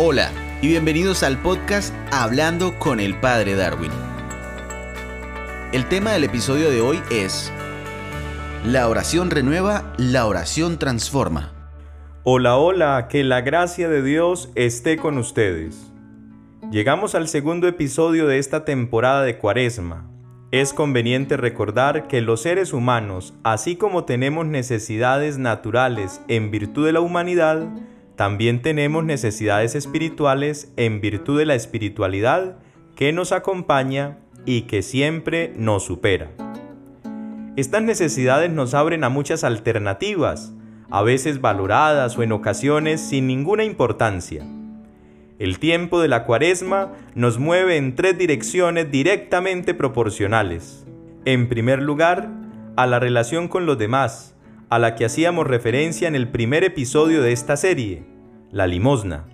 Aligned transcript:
Hola 0.00 0.30
y 0.62 0.68
bienvenidos 0.68 1.24
al 1.24 1.42
podcast 1.42 1.92
Hablando 2.12 2.78
con 2.78 3.00
el 3.00 3.18
Padre 3.18 3.56
Darwin. 3.56 3.90
El 5.72 5.88
tema 5.88 6.12
del 6.12 6.22
episodio 6.22 6.70
de 6.70 6.80
hoy 6.80 7.00
es 7.10 7.52
La 8.64 8.88
oración 8.88 9.28
renueva, 9.28 9.92
la 9.96 10.26
oración 10.26 10.78
transforma. 10.78 11.52
Hola, 12.22 12.58
hola, 12.58 13.08
que 13.08 13.24
la 13.24 13.40
gracia 13.40 13.88
de 13.88 14.04
Dios 14.04 14.52
esté 14.54 14.98
con 14.98 15.18
ustedes. 15.18 15.90
Llegamos 16.70 17.16
al 17.16 17.26
segundo 17.26 17.66
episodio 17.66 18.28
de 18.28 18.38
esta 18.38 18.64
temporada 18.64 19.24
de 19.24 19.36
Cuaresma. 19.36 20.08
Es 20.52 20.72
conveniente 20.72 21.36
recordar 21.36 22.06
que 22.06 22.20
los 22.20 22.42
seres 22.42 22.72
humanos, 22.72 23.34
así 23.42 23.74
como 23.74 24.04
tenemos 24.04 24.46
necesidades 24.46 25.38
naturales 25.38 26.20
en 26.28 26.52
virtud 26.52 26.86
de 26.86 26.92
la 26.92 27.00
humanidad, 27.00 27.66
también 28.18 28.62
tenemos 28.62 29.04
necesidades 29.04 29.76
espirituales 29.76 30.72
en 30.76 31.00
virtud 31.00 31.38
de 31.38 31.46
la 31.46 31.54
espiritualidad 31.54 32.56
que 32.96 33.12
nos 33.12 33.30
acompaña 33.30 34.18
y 34.44 34.62
que 34.62 34.82
siempre 34.82 35.52
nos 35.56 35.84
supera. 35.84 36.32
Estas 37.54 37.82
necesidades 37.82 38.50
nos 38.50 38.74
abren 38.74 39.04
a 39.04 39.08
muchas 39.08 39.44
alternativas, 39.44 40.52
a 40.90 41.02
veces 41.02 41.40
valoradas 41.40 42.18
o 42.18 42.24
en 42.24 42.32
ocasiones 42.32 43.00
sin 43.00 43.28
ninguna 43.28 43.62
importancia. 43.62 44.44
El 45.38 45.60
tiempo 45.60 46.00
de 46.00 46.08
la 46.08 46.24
cuaresma 46.24 46.94
nos 47.14 47.38
mueve 47.38 47.76
en 47.76 47.94
tres 47.94 48.18
direcciones 48.18 48.90
directamente 48.90 49.74
proporcionales. 49.74 50.84
En 51.24 51.48
primer 51.48 51.80
lugar, 51.82 52.30
a 52.74 52.88
la 52.88 52.98
relación 52.98 53.46
con 53.46 53.64
los 53.64 53.78
demás, 53.78 54.34
a 54.70 54.78
la 54.78 54.94
que 54.94 55.04
hacíamos 55.04 55.46
referencia 55.46 56.08
en 56.08 56.14
el 56.14 56.28
primer 56.28 56.62
episodio 56.62 57.22
de 57.22 57.32
esta 57.32 57.56
serie, 57.56 58.04
la 58.50 58.66
limosna. 58.66 59.24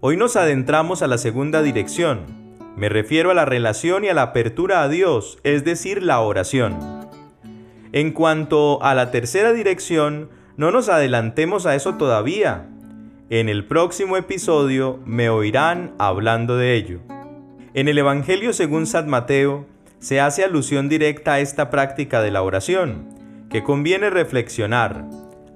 Hoy 0.00 0.16
nos 0.16 0.36
adentramos 0.36 1.02
a 1.02 1.06
la 1.06 1.16
segunda 1.16 1.62
dirección. 1.62 2.26
Me 2.76 2.88
refiero 2.88 3.30
a 3.30 3.34
la 3.34 3.46
relación 3.46 4.04
y 4.04 4.08
a 4.08 4.14
la 4.14 4.22
apertura 4.22 4.82
a 4.82 4.88
Dios, 4.88 5.38
es 5.42 5.64
decir, 5.64 6.02
la 6.02 6.20
oración. 6.20 6.78
En 7.92 8.12
cuanto 8.12 8.82
a 8.82 8.94
la 8.94 9.10
tercera 9.10 9.52
dirección, 9.52 10.28
no 10.56 10.70
nos 10.70 10.88
adelantemos 10.88 11.64
a 11.64 11.74
eso 11.74 11.94
todavía. 11.94 12.68
En 13.30 13.48
el 13.48 13.64
próximo 13.66 14.16
episodio 14.16 15.00
me 15.06 15.30
oirán 15.30 15.94
hablando 15.98 16.56
de 16.56 16.74
ello. 16.74 17.00
En 17.72 17.88
el 17.88 17.96
Evangelio 17.96 18.52
según 18.52 18.86
San 18.86 19.08
Mateo 19.08 19.66
se 19.98 20.20
hace 20.20 20.44
alusión 20.44 20.88
directa 20.88 21.34
a 21.34 21.40
esta 21.40 21.70
práctica 21.70 22.20
de 22.20 22.30
la 22.30 22.42
oración 22.42 23.19
que 23.50 23.64
conviene 23.64 24.10
reflexionar. 24.10 25.04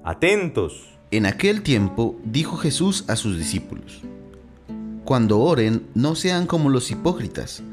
Atentos. 0.03 0.89
En 1.11 1.25
aquel 1.25 1.61
tiempo 1.61 2.19
dijo 2.25 2.57
Jesús 2.57 3.05
a 3.07 3.15
sus 3.15 3.37
discípulos, 3.37 4.01
Cuando 5.05 5.39
oren, 5.39 5.87
no 5.93 6.15
sean 6.15 6.45
como 6.45 6.69
los 6.69 6.91
hipócritas, 6.91 7.63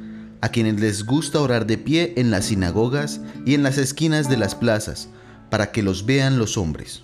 a 0.40 0.48
quienes 0.50 0.80
les 0.80 1.06
gusta 1.06 1.40
orar 1.40 1.66
de 1.66 1.76
pie 1.76 2.14
en 2.16 2.30
las 2.30 2.46
sinagogas 2.46 3.20
y 3.44 3.54
en 3.54 3.64
las 3.64 3.78
esquinas 3.78 4.28
de 4.28 4.36
las 4.36 4.54
plazas, 4.54 5.08
para 5.50 5.72
que 5.72 5.82
los 5.82 6.06
vean 6.06 6.38
los 6.38 6.56
hombres. 6.56 7.02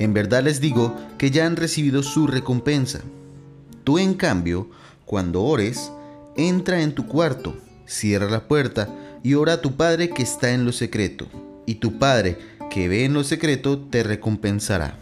En 0.00 0.12
verdad 0.14 0.42
les 0.42 0.60
digo 0.60 0.96
que 1.16 1.30
ya 1.30 1.46
han 1.46 1.54
recibido 1.54 2.02
su 2.02 2.26
recompensa. 2.26 3.02
Tú, 3.84 3.98
en 4.00 4.14
cambio, 4.14 4.68
cuando 5.04 5.44
ores, 5.44 5.92
entra 6.36 6.82
en 6.82 6.92
tu 6.92 7.06
cuarto, 7.06 7.56
cierra 7.86 8.28
la 8.28 8.48
puerta 8.48 8.88
y 9.22 9.34
ora 9.34 9.54
a 9.54 9.60
tu 9.60 9.76
Padre 9.76 10.10
que 10.10 10.24
está 10.24 10.50
en 10.50 10.64
lo 10.64 10.72
secreto 10.72 11.28
y 11.66 11.76
tu 11.76 11.98
Padre, 11.98 12.38
que 12.70 12.88
ve 12.88 13.04
en 13.04 13.14
lo 13.14 13.24
secreto, 13.24 13.78
te 13.78 14.02
recompensará. 14.02 14.94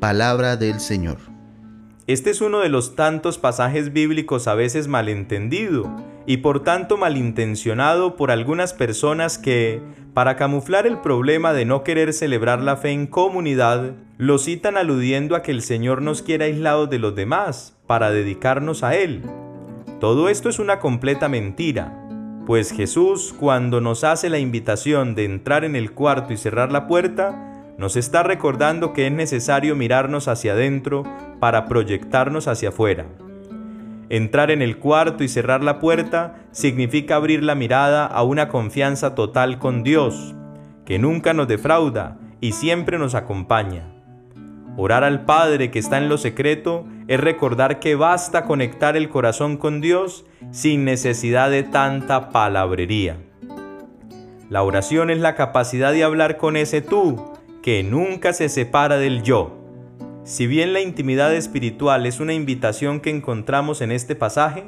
Palabra 0.00 0.56
del 0.56 0.80
Señor. 0.80 1.18
Este 2.06 2.30
es 2.30 2.40
uno 2.40 2.60
de 2.60 2.68
los 2.68 2.96
tantos 2.96 3.38
pasajes 3.38 3.92
bíblicos 3.92 4.48
a 4.48 4.54
veces 4.54 4.88
malentendido 4.88 5.88
y 6.26 6.38
por 6.38 6.64
tanto 6.64 6.96
malintencionado 6.96 8.16
por 8.16 8.30
algunas 8.30 8.72
personas 8.72 9.38
que, 9.38 9.80
para 10.12 10.36
camuflar 10.36 10.86
el 10.86 10.98
problema 10.98 11.52
de 11.52 11.64
no 11.64 11.84
querer 11.84 12.12
celebrar 12.12 12.60
la 12.60 12.76
fe 12.76 12.90
en 12.90 13.06
comunidad, 13.06 13.92
lo 14.18 14.38
citan 14.38 14.76
aludiendo 14.76 15.36
a 15.36 15.42
que 15.42 15.52
el 15.52 15.62
Señor 15.62 16.02
nos 16.02 16.22
quiere 16.22 16.46
aislados 16.46 16.90
de 16.90 16.98
los 16.98 17.14
demás 17.14 17.76
para 17.86 18.10
dedicarnos 18.10 18.82
a 18.82 18.96
Él. 18.96 19.22
Todo 20.00 20.28
esto 20.28 20.48
es 20.48 20.58
una 20.58 20.80
completa 20.80 21.28
mentira 21.28 22.01
pues 22.46 22.72
Jesús, 22.72 23.34
cuando 23.38 23.80
nos 23.80 24.02
hace 24.02 24.28
la 24.28 24.38
invitación 24.38 25.14
de 25.14 25.24
entrar 25.24 25.64
en 25.64 25.76
el 25.76 25.92
cuarto 25.92 26.32
y 26.32 26.36
cerrar 26.36 26.72
la 26.72 26.88
puerta, 26.88 27.72
nos 27.78 27.96
está 27.96 28.22
recordando 28.22 28.92
que 28.92 29.06
es 29.06 29.12
necesario 29.12 29.76
mirarnos 29.76 30.28
hacia 30.28 30.52
adentro 30.52 31.04
para 31.38 31.66
proyectarnos 31.66 32.48
hacia 32.48 32.70
afuera. 32.70 33.06
Entrar 34.08 34.50
en 34.50 34.60
el 34.60 34.78
cuarto 34.78 35.24
y 35.24 35.28
cerrar 35.28 35.62
la 35.62 35.78
puerta 35.78 36.36
significa 36.50 37.16
abrir 37.16 37.42
la 37.42 37.54
mirada 37.54 38.06
a 38.06 38.22
una 38.24 38.48
confianza 38.48 39.14
total 39.14 39.58
con 39.58 39.82
Dios, 39.84 40.34
que 40.84 40.98
nunca 40.98 41.32
nos 41.32 41.48
defrauda 41.48 42.18
y 42.40 42.52
siempre 42.52 42.98
nos 42.98 43.14
acompaña. 43.14 44.01
Orar 44.76 45.04
al 45.04 45.24
Padre 45.26 45.70
que 45.70 45.78
está 45.78 45.98
en 45.98 46.08
lo 46.08 46.16
secreto 46.16 46.86
es 47.06 47.20
recordar 47.20 47.78
que 47.78 47.94
basta 47.94 48.44
conectar 48.44 48.96
el 48.96 49.10
corazón 49.10 49.58
con 49.58 49.80
Dios 49.82 50.24
sin 50.50 50.84
necesidad 50.84 51.50
de 51.50 51.62
tanta 51.62 52.30
palabrería. 52.30 53.18
La 54.48 54.62
oración 54.62 55.10
es 55.10 55.18
la 55.18 55.34
capacidad 55.34 55.92
de 55.92 56.04
hablar 56.04 56.38
con 56.38 56.56
ese 56.56 56.80
tú 56.80 57.32
que 57.62 57.82
nunca 57.82 58.32
se 58.32 58.48
separa 58.48 58.96
del 58.96 59.22
yo. 59.22 59.58
Si 60.24 60.46
bien 60.46 60.72
la 60.72 60.80
intimidad 60.80 61.34
espiritual 61.34 62.06
es 62.06 62.20
una 62.20 62.32
invitación 62.32 63.00
que 63.00 63.10
encontramos 63.10 63.80
en 63.82 63.92
este 63.92 64.14
pasaje, 64.14 64.64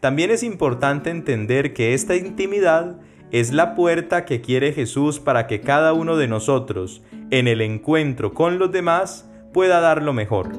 también 0.00 0.30
es 0.30 0.42
importante 0.42 1.10
entender 1.10 1.72
que 1.72 1.94
esta 1.94 2.14
intimidad 2.14 2.98
es 3.30 3.52
la 3.52 3.74
puerta 3.74 4.24
que 4.24 4.40
quiere 4.40 4.72
Jesús 4.72 5.18
para 5.18 5.46
que 5.46 5.60
cada 5.60 5.92
uno 5.92 6.16
de 6.16 6.28
nosotros, 6.28 7.02
en 7.30 7.48
el 7.48 7.60
encuentro 7.60 8.32
con 8.32 8.58
los 8.58 8.70
demás, 8.70 9.28
pueda 9.52 9.80
dar 9.80 10.02
lo 10.02 10.12
mejor. 10.12 10.50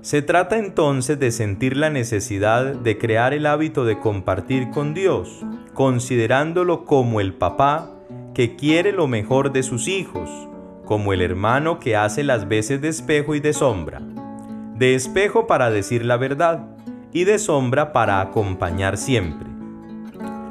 Se 0.00 0.20
trata 0.20 0.58
entonces 0.58 1.18
de 1.18 1.30
sentir 1.30 1.76
la 1.76 1.90
necesidad 1.90 2.74
de 2.74 2.98
crear 2.98 3.32
el 3.32 3.46
hábito 3.46 3.84
de 3.84 4.00
compartir 4.00 4.70
con 4.70 4.94
Dios, 4.94 5.44
considerándolo 5.74 6.84
como 6.84 7.20
el 7.20 7.34
papá 7.34 7.90
que 8.34 8.56
quiere 8.56 8.92
lo 8.92 9.06
mejor 9.06 9.52
de 9.52 9.62
sus 9.62 9.88
hijos, 9.88 10.28
como 10.84 11.12
el 11.12 11.22
hermano 11.22 11.78
que 11.78 11.96
hace 11.96 12.24
las 12.24 12.48
veces 12.48 12.80
de 12.80 12.88
espejo 12.88 13.34
y 13.34 13.40
de 13.40 13.52
sombra, 13.52 14.02
de 14.74 14.94
espejo 14.94 15.46
para 15.46 15.70
decir 15.70 16.04
la 16.04 16.16
verdad 16.16 16.66
y 17.12 17.24
de 17.24 17.38
sombra 17.38 17.92
para 17.92 18.20
acompañar 18.20 18.96
siempre. 18.96 19.48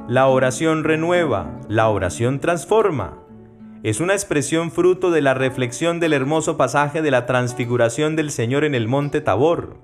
La 0.07 0.27
oración 0.27 0.83
renueva, 0.83 1.59
la 1.67 1.89
oración 1.89 2.39
transforma, 2.39 3.17
es 3.84 4.00
una 4.00 4.14
expresión 4.14 4.72
fruto 4.72 5.09
de 5.09 5.22
la 5.22 5.34
reflexión 5.34 6.00
del 6.00 6.14
hermoso 6.14 6.56
pasaje 6.56 7.02
de 7.02 7.09
la 7.09 7.25
transfiguración 7.25 8.16
del 8.16 8.30
Señor 8.30 8.64
en 8.64 8.75
el 8.75 8.88
monte 8.88 9.22
Tabor. 9.22 9.78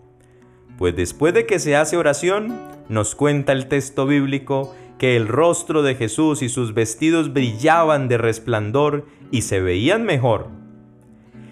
Pues 0.78 0.96
después 0.96 1.34
de 1.34 1.48
que 1.48 1.58
se 1.58 1.76
hace 1.76 1.98
oración, 1.98 2.60
nos 2.90 3.16
cuenta 3.16 3.54
el 3.54 3.68
texto 3.68 4.06
bíblico 4.06 4.76
que 5.00 5.16
el 5.16 5.28
rostro 5.28 5.82
de 5.82 5.96
Jesús 5.96 6.44
y 6.44 6.50
sus 6.50 6.76
vestidos 6.76 7.34
brillaban 7.34 8.08
de 8.08 8.20
resplandor 8.20 9.08
y 9.32 9.42
se 9.42 9.62
veían 9.62 10.04
mejor. 10.04 10.50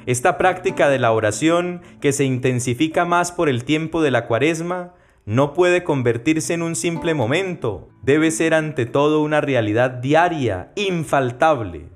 Esta 0.05 0.37
práctica 0.37 0.87
de 0.87 0.99
la 0.99 1.11
oración, 1.11 1.81
que 1.99 2.13
se 2.13 2.25
intensifica 2.25 3.05
más 3.05 3.31
por 3.31 3.49
el 3.49 3.63
tiempo 3.63 4.03
de 4.03 4.11
la 4.11 4.27
cuaresma, 4.27 4.93
no 5.25 5.53
puede 5.53 5.83
convertirse 5.83 6.53
en 6.53 6.61
un 6.61 6.75
simple 6.75 7.15
momento, 7.15 7.89
debe 8.03 8.29
ser 8.29 8.53
ante 8.53 8.85
todo 8.85 9.23
una 9.23 9.41
realidad 9.41 9.89
diaria, 9.89 10.71
infaltable. 10.75 11.89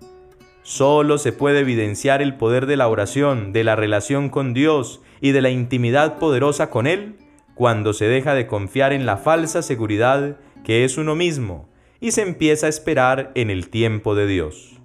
Solo 0.62 1.18
se 1.18 1.32
puede 1.32 1.60
evidenciar 1.60 2.22
el 2.22 2.36
poder 2.36 2.66
de 2.66 2.78
la 2.78 2.88
oración, 2.88 3.54
de 3.54 3.64
la 3.64 3.76
relación 3.76 4.30
con 4.30 4.54
Dios 4.54 5.02
y 5.22 5.32
de 5.32 5.42
la 5.42 5.50
intimidad 5.50 6.18
poderosa 6.20 6.70
con 6.70 6.88
Él 6.88 7.16
cuando 7.56 7.94
se 7.94 8.06
deja 8.06 8.34
de 8.36 8.48
confiar 8.48 8.94
en 8.94 9.06
la 9.06 9.18
falsa 9.18 9.62
seguridad 9.62 10.38
que 10.64 10.86
es 10.86 10.98
uno 10.98 11.16
mismo 11.16 11.68
y 12.00 12.12
se 12.12 12.22
empieza 12.22 12.68
a 12.68 12.70
esperar 12.70 13.32
en 13.36 13.50
el 13.50 13.70
tiempo 13.70 14.16
de 14.16 14.28
Dios. 14.28 14.78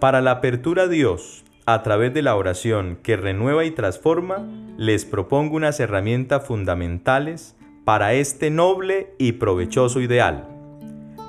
Para 0.00 0.20
la 0.20 0.32
apertura 0.32 0.84
a 0.84 0.88
Dios, 0.88 1.44
a 1.66 1.82
través 1.82 2.12
de 2.14 2.22
la 2.22 2.34
oración 2.34 2.98
que 3.02 3.16
renueva 3.16 3.64
y 3.64 3.70
transforma, 3.70 4.48
les 4.76 5.04
propongo 5.04 5.56
unas 5.56 5.78
herramientas 5.80 6.44
fundamentales 6.44 7.56
para 7.84 8.14
este 8.14 8.50
noble 8.50 9.14
y 9.18 9.32
provechoso 9.32 10.00
ideal. 10.00 10.48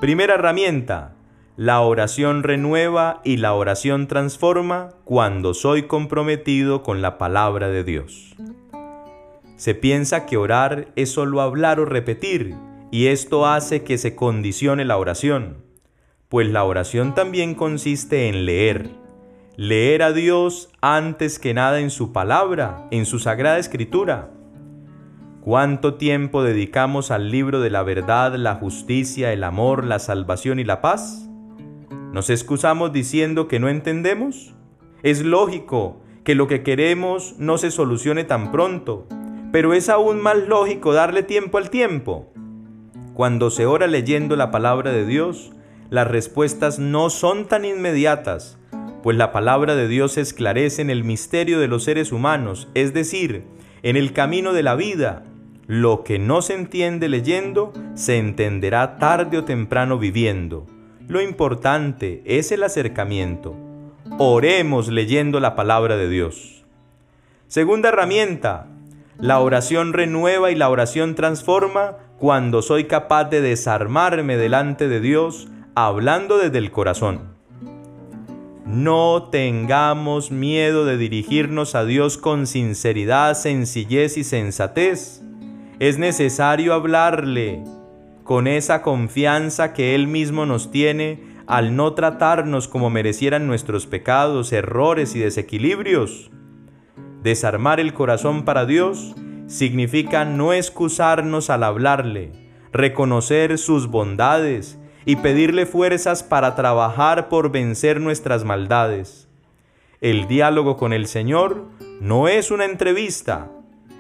Primera 0.02 0.36
herramienta, 0.36 1.17
la 1.58 1.82
oración 1.82 2.44
renueva 2.44 3.20
y 3.24 3.38
la 3.38 3.56
oración 3.56 4.08
transforma 4.08 4.92
cuando 5.06 5.56
soy 5.56 5.88
comprometido 5.88 6.84
con 6.84 7.02
la 7.02 7.18
palabra 7.18 7.70
de 7.70 7.84
Dios. 7.84 8.36
Se 9.56 9.74
piensa 9.74 10.28
que 10.28 10.38
orar 10.38 10.90
es 10.96 11.12
solo 11.12 11.42
hablar 11.42 11.80
o 11.80 11.86
repetir, 11.86 12.56
y 12.92 13.08
esto 13.08 13.48
hace 13.48 13.84
que 13.84 13.98
se 13.98 14.16
condicione 14.16 14.86
la 14.86 14.98
oración, 14.98 15.64
pues 16.30 16.48
la 16.48 16.64
oración 16.64 17.16
también 17.16 17.56
consiste 17.56 18.30
en 18.30 18.46
leer. 18.46 18.92
Leer 19.56 20.04
a 20.04 20.14
Dios 20.14 20.70
antes 20.80 21.40
que 21.40 21.56
nada 21.56 21.80
en 21.80 21.90
su 21.90 22.14
palabra, 22.14 22.88
en 22.92 23.08
su 23.08 23.18
sagrada 23.18 23.58
escritura. 23.58 24.30
¿Cuánto 25.42 25.96
tiempo 25.96 26.44
dedicamos 26.44 27.10
al 27.10 27.32
libro 27.32 27.62
de 27.62 27.72
la 27.72 27.82
verdad, 27.82 28.36
la 28.36 28.54
justicia, 28.54 29.34
el 29.34 29.44
amor, 29.44 29.86
la 29.86 29.98
salvación 29.98 30.60
y 30.60 30.64
la 30.64 30.82
paz? 30.82 31.27
¿Nos 32.18 32.32
excusamos 32.32 32.92
diciendo 32.92 33.48
que 33.48 33.60
no 33.60 33.70
entendemos? 33.70 34.56
Es 35.04 35.22
lógico 35.22 36.02
que 36.24 36.34
lo 36.34 36.48
que 36.48 36.64
queremos 36.64 37.36
no 37.38 37.60
se 37.60 37.70
solucione 37.70 38.24
tan 38.24 38.52
pronto, 38.52 39.08
pero 39.52 39.72
es 39.76 39.88
aún 39.88 40.20
más 40.20 40.36
lógico 40.48 40.94
darle 40.94 41.22
tiempo 41.22 41.60
al 41.60 41.70
tiempo. 41.70 42.34
Cuando 43.14 43.52
se 43.52 43.68
ora 43.68 43.86
leyendo 43.86 44.36
la 44.36 44.50
palabra 44.50 44.92
de 44.92 45.06
Dios, 45.06 45.52
las 45.92 46.08
respuestas 46.08 46.80
no 46.80 47.12
son 47.12 47.46
tan 47.46 47.66
inmediatas, 47.66 48.58
pues 49.04 49.16
la 49.16 49.32
palabra 49.32 49.76
de 49.76 49.88
Dios 49.88 50.18
esclarece 50.18 50.82
en 50.82 50.90
el 50.90 51.04
misterio 51.04 51.60
de 51.60 51.68
los 51.68 51.84
seres 51.84 52.12
humanos, 52.12 52.68
es 52.74 52.96
decir, 52.96 53.44
en 53.84 53.96
el 53.96 54.12
camino 54.12 54.54
de 54.54 54.64
la 54.64 54.74
vida. 54.74 55.24
Lo 55.68 56.04
que 56.04 56.18
no 56.18 56.42
se 56.42 56.56
entiende 56.56 57.10
leyendo, 57.10 57.74
se 57.94 58.18
entenderá 58.18 58.98
tarde 58.98 59.38
o 59.38 59.44
temprano 59.44 60.00
viviendo. 60.00 60.66
Lo 61.08 61.22
importante 61.22 62.22
es 62.26 62.52
el 62.52 62.64
acercamiento. 62.64 63.56
Oremos 64.18 64.90
leyendo 64.90 65.40
la 65.40 65.56
palabra 65.56 65.96
de 65.96 66.10
Dios. 66.10 66.66
Segunda 67.48 67.90
herramienta, 67.90 68.68
la 69.18 69.40
oración 69.40 69.94
renueva 69.94 70.52
y 70.52 70.56
la 70.56 70.70
oración 70.70 71.16
transforma 71.16 71.96
cuando 72.20 72.62
soy 72.62 72.86
capaz 72.86 73.26
de 73.26 73.40
desarmarme 73.40 74.36
delante 74.36 74.90
de 74.90 75.00
Dios 75.00 75.48
hablando 75.76 76.40
desde 76.40 76.58
el 76.58 76.72
corazón. 76.72 77.38
No 78.66 79.30
tengamos 79.32 80.30
miedo 80.30 80.84
de 80.84 80.98
dirigirnos 80.98 81.74
a 81.76 81.86
Dios 81.86 82.18
con 82.18 82.48
sinceridad, 82.48 83.34
sencillez 83.36 84.18
y 84.18 84.26
sensatez. 84.26 85.22
Es 85.80 85.98
necesario 85.98 86.74
hablarle 86.74 87.64
con 88.28 88.46
esa 88.46 88.82
confianza 88.82 89.72
que 89.72 89.96
Él 89.96 90.06
mismo 90.06 90.46
nos 90.46 90.70
tiene 90.70 91.24
al 91.48 91.78
no 91.78 91.94
tratarnos 91.94 92.68
como 92.68 92.90
merecieran 92.90 93.48
nuestros 93.48 93.88
pecados, 93.88 94.52
errores 94.52 95.16
y 95.16 95.20
desequilibrios. 95.20 96.30
Desarmar 97.24 97.80
el 97.80 97.94
corazón 97.94 98.44
para 98.44 98.66
Dios 98.66 99.16
significa 99.48 100.26
no 100.26 100.52
excusarnos 100.52 101.50
al 101.50 101.64
hablarle, 101.64 102.34
reconocer 102.74 103.58
sus 103.58 103.88
bondades 103.88 104.78
y 105.06 105.16
pedirle 105.16 105.66
fuerzas 105.66 106.22
para 106.22 106.54
trabajar 106.54 107.30
por 107.30 107.50
vencer 107.50 108.02
nuestras 108.02 108.44
maldades. 108.44 109.30
El 110.02 110.28
diálogo 110.28 110.76
con 110.76 110.92
el 110.92 111.08
Señor 111.08 111.64
no 112.02 112.28
es 112.28 112.52
una 112.52 112.66
entrevista, 112.66 113.50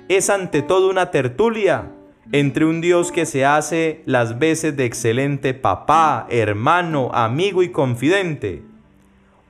es 0.10 0.30
ante 0.30 0.62
todo 0.62 0.90
una 0.90 1.12
tertulia 1.12 1.94
entre 2.32 2.66
un 2.66 2.82
Dios 2.82 3.12
que 3.12 3.26
se 3.26 3.46
hace 3.46 4.02
las 4.06 4.40
veces 4.40 4.76
de 4.76 4.86
excelente 4.86 5.54
papá, 5.54 6.28
hermano, 6.30 7.10
amigo 7.14 7.64
y 7.64 7.70
confidente. 7.70 8.64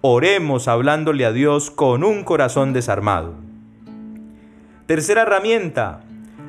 Oremos 0.01 0.67
hablándole 0.67 1.25
a 1.25 1.31
Dios 1.31 1.71
con 1.71 2.03
un 2.03 2.23
corazón 2.23 2.73
desarmado. 2.73 3.33
Tercera 4.85 5.23
herramienta, 5.23 6.03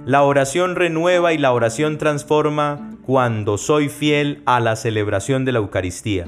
la 0.05 0.23
oración 0.23 0.77
renueva 0.77 1.33
y 1.33 1.39
la 1.39 1.53
oración 1.53 1.99
transforma 1.99 2.91
cuando 3.05 3.57
soy 3.57 3.89
fiel 3.89 4.43
a 4.45 4.61
la 4.61 4.77
celebración 4.77 5.45
de 5.45 5.53
la 5.53 5.59
Eucaristía. 5.61 6.27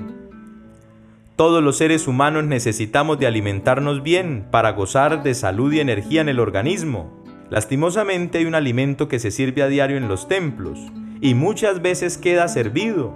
Todos 1.36 1.62
los 1.62 1.76
seres 1.78 2.08
humanos 2.08 2.44
necesitamos 2.44 3.18
de 3.18 3.26
alimentarnos 3.26 4.02
bien 4.02 4.46
para 4.50 4.72
gozar 4.72 5.22
de 5.22 5.34
salud 5.34 5.72
y 5.72 5.80
energía 5.80 6.20
en 6.20 6.28
el 6.28 6.40
organismo. 6.40 7.19
Lastimosamente 7.50 8.38
hay 8.38 8.46
un 8.46 8.54
alimento 8.54 9.08
que 9.08 9.18
se 9.18 9.32
sirve 9.32 9.62
a 9.62 9.66
diario 9.66 9.96
en 9.96 10.06
los 10.06 10.28
templos 10.28 10.78
y 11.20 11.34
muchas 11.34 11.82
veces 11.82 12.16
queda 12.16 12.46
servido. 12.46 13.12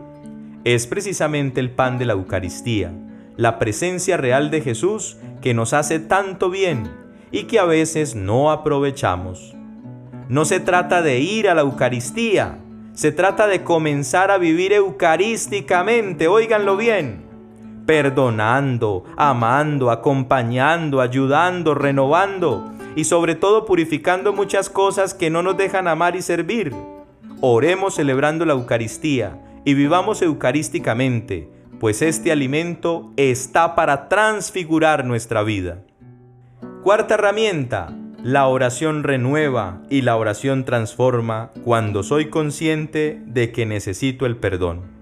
Es 0.64 0.88
precisamente 0.88 1.60
el 1.60 1.70
pan 1.70 1.98
de 1.98 2.04
la 2.04 2.14
Eucaristía, 2.14 2.92
la 3.36 3.60
presencia 3.60 4.16
real 4.16 4.50
de 4.50 4.60
Jesús 4.60 5.18
que 5.40 5.54
nos 5.54 5.72
hace 5.72 6.00
tanto 6.00 6.50
bien 6.50 6.90
y 7.30 7.44
que 7.44 7.60
a 7.60 7.64
veces 7.64 8.16
no 8.16 8.50
aprovechamos. 8.50 9.54
No 10.28 10.44
se 10.44 10.58
trata 10.58 11.00
de 11.00 11.20
ir 11.20 11.48
a 11.48 11.54
la 11.54 11.60
Eucaristía, 11.60 12.58
se 12.92 13.12
trata 13.12 13.46
de 13.46 13.62
comenzar 13.62 14.32
a 14.32 14.38
vivir 14.38 14.72
eucarísticamente, 14.72 16.26
óiganlo 16.26 16.76
bien, 16.76 17.24
perdonando, 17.86 19.04
amando, 19.16 19.92
acompañando, 19.92 21.00
ayudando, 21.00 21.74
renovando 21.74 22.73
y 22.96 23.04
sobre 23.04 23.34
todo 23.34 23.64
purificando 23.64 24.32
muchas 24.32 24.70
cosas 24.70 25.14
que 25.14 25.30
no 25.30 25.42
nos 25.42 25.56
dejan 25.56 25.88
amar 25.88 26.16
y 26.16 26.22
servir. 26.22 26.74
Oremos 27.40 27.94
celebrando 27.94 28.44
la 28.44 28.54
Eucaristía 28.54 29.40
y 29.64 29.74
vivamos 29.74 30.22
eucarísticamente, 30.22 31.48
pues 31.80 32.02
este 32.02 32.32
alimento 32.32 33.12
está 33.16 33.74
para 33.74 34.08
transfigurar 34.08 35.04
nuestra 35.04 35.42
vida. 35.42 35.82
Cuarta 36.82 37.14
herramienta, 37.14 37.94
la 38.22 38.46
oración 38.46 39.02
renueva 39.02 39.82
y 39.90 40.02
la 40.02 40.16
oración 40.16 40.64
transforma 40.64 41.50
cuando 41.64 42.02
soy 42.02 42.30
consciente 42.30 43.20
de 43.26 43.52
que 43.52 43.66
necesito 43.66 44.24
el 44.24 44.36
perdón. 44.36 44.94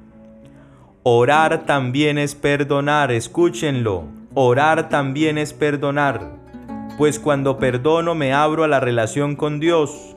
Orar 1.04 1.64
también 1.64 2.18
es 2.18 2.34
perdonar, 2.34 3.10
escúchenlo. 3.10 4.04
Orar 4.34 4.88
también 4.88 5.38
es 5.38 5.52
perdonar, 5.52 6.41
pues 6.98 7.18
cuando 7.18 7.58
perdono 7.58 8.14
me 8.14 8.32
abro 8.32 8.64
a 8.64 8.68
la 8.68 8.80
relación 8.80 9.36
con 9.36 9.60
Dios. 9.60 10.16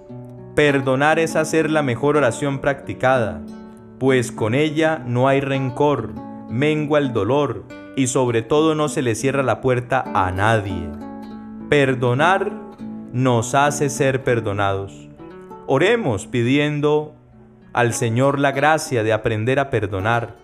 Perdonar 0.55 1.19
es 1.19 1.35
hacer 1.35 1.69
la 1.69 1.81
mejor 1.81 2.17
oración 2.17 2.59
practicada, 2.59 3.41
pues 3.99 4.31
con 4.31 4.53
ella 4.53 5.03
no 5.05 5.27
hay 5.27 5.41
rencor, 5.41 6.13
mengua 6.49 6.99
el 6.99 7.13
dolor 7.13 7.63
y 7.95 8.07
sobre 8.07 8.41
todo 8.41 8.75
no 8.75 8.89
se 8.89 9.01
le 9.01 9.15
cierra 9.15 9.43
la 9.43 9.61
puerta 9.61 10.03
a 10.13 10.31
nadie. 10.31 10.89
Perdonar 11.69 12.51
nos 13.11 13.55
hace 13.55 13.89
ser 13.89 14.23
perdonados. 14.23 15.09
Oremos 15.67 16.27
pidiendo 16.27 17.15
al 17.73 17.93
Señor 17.93 18.39
la 18.39 18.51
gracia 18.51 19.03
de 19.03 19.13
aprender 19.13 19.59
a 19.59 19.69
perdonar. 19.69 20.35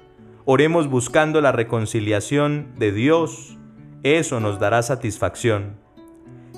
Oremos 0.46 0.90
buscando 0.90 1.40
la 1.42 1.52
reconciliación 1.52 2.74
de 2.78 2.92
Dios. 2.92 3.58
Eso 4.04 4.40
nos 4.40 4.60
dará 4.60 4.82
satisfacción 4.82 5.76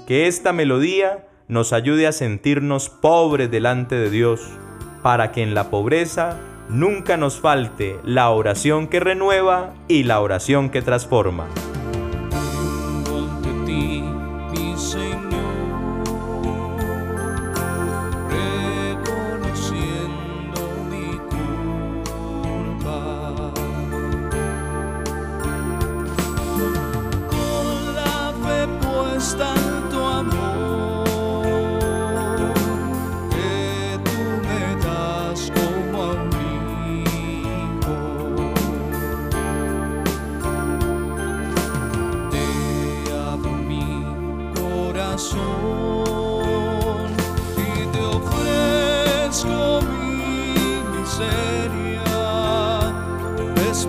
que 0.08 0.28
esta 0.28 0.54
melodía 0.54 1.28
nos 1.48 1.74
ayude 1.74 2.08
a 2.08 2.12
sentirnos 2.12 2.90
pobres 2.90 3.50
delante 3.52 3.96
de 3.96 4.10
Dios, 4.10 4.42
para 5.02 5.32
que 5.32 5.44
en 5.44 5.54
la 5.54 5.70
pobreza 5.70 6.38
nunca 6.70 7.18
nos 7.18 7.40
falte 7.40 7.98
la 8.04 8.30
oración 8.30 8.88
que 8.88 9.00
renueva 9.00 9.74
y 9.88 10.04
la 10.04 10.22
oración 10.22 10.70
que 10.70 10.82
transforma. 10.82 11.48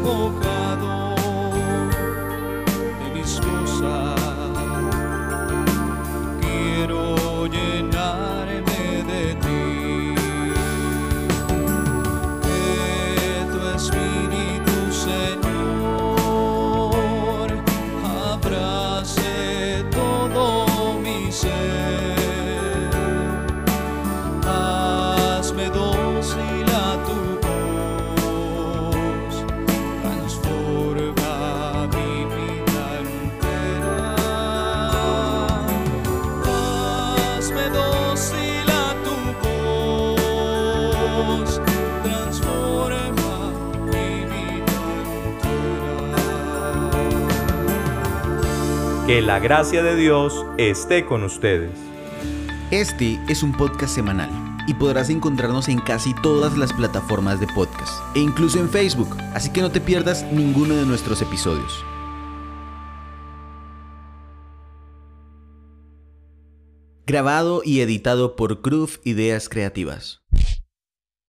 boca. 0.05 0.54
Que 49.07 49.21
la 49.21 49.39
gracia 49.39 49.83
de 49.83 49.97
Dios 49.97 50.47
esté 50.57 51.05
con 51.05 51.25
ustedes. 51.25 51.79
Este 52.71 53.21
es 53.29 53.43
un 53.43 53.53
podcast 53.53 53.95
semanal 53.95 54.31
y 54.67 54.73
podrás 54.73 55.11
encontrarnos 55.11 55.69
en 55.69 55.79
casi 55.79 56.15
todas 56.23 56.57
las 56.57 56.73
plataformas 56.73 57.39
de 57.39 57.47
podcast 57.49 57.93
e 58.17 58.21
incluso 58.21 58.59
en 58.59 58.71
Facebook, 58.71 59.15
así 59.35 59.53
que 59.53 59.61
no 59.61 59.71
te 59.71 59.83
pierdas 59.83 60.25
ninguno 60.33 60.75
de 60.75 60.87
nuestros 60.87 61.21
episodios. 61.21 61.85
Grabado 67.07 67.61
y 67.63 67.81
editado 67.83 68.37
por 68.37 68.63
Groove 68.63 69.01
Ideas 69.05 69.51
Creativas. 69.51 70.23